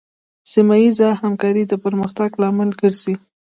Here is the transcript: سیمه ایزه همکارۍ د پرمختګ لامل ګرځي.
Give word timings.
سیمه 0.51 0.75
ایزه 0.83 1.09
همکارۍ 1.21 1.63
د 1.67 1.73
پرمختګ 1.83 2.29
لامل 2.41 2.69
ګرځي. 2.81 3.15